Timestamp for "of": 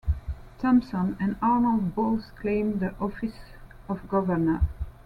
3.87-4.09